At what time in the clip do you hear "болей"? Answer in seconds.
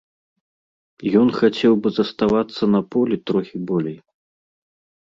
3.71-3.97